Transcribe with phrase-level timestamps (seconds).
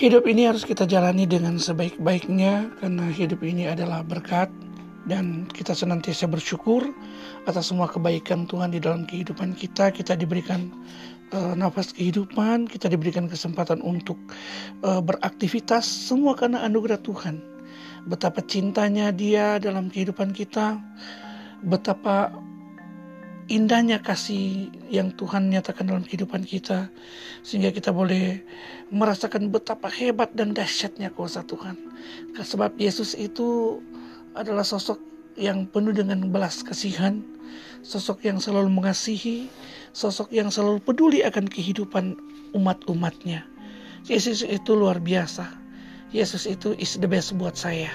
[0.00, 4.48] Hidup ini harus kita jalani dengan sebaik-baiknya karena hidup ini adalah berkat
[5.04, 6.88] dan kita senantiasa bersyukur
[7.44, 9.92] atas semua kebaikan Tuhan di dalam kehidupan kita.
[9.92, 10.72] Kita diberikan
[11.36, 14.16] uh, nafas kehidupan, kita diberikan kesempatan untuk
[14.88, 17.36] uh, beraktivitas semua karena anugerah Tuhan.
[18.08, 20.80] Betapa cintanya Dia dalam kehidupan kita,
[21.68, 22.32] betapa
[23.50, 26.86] indahnya kasih yang Tuhan nyatakan dalam kehidupan kita
[27.42, 28.38] sehingga kita boleh
[28.94, 31.74] merasakan betapa hebat dan dahsyatnya kuasa Tuhan.
[32.38, 33.82] Sebab Yesus itu
[34.38, 35.02] adalah sosok
[35.34, 37.18] yang penuh dengan belas kasihan,
[37.82, 39.50] sosok yang selalu mengasihi,
[39.90, 42.14] sosok yang selalu peduli akan kehidupan
[42.54, 43.42] umat-umatnya.
[44.06, 45.50] Yesus itu luar biasa.
[46.14, 47.90] Yesus itu is the best buat saya.